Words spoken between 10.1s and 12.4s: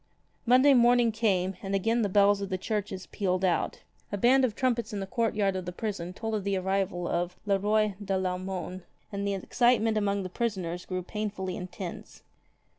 the prisoners grew painfully intense.